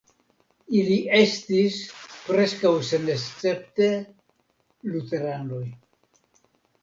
Ili 0.77 0.95
estis 1.17 1.75
preskaŭ 2.29 2.71
senescepte 2.87 3.89
luteranoj. 4.95 5.63